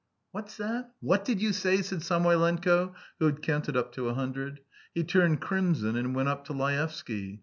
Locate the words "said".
1.83-1.99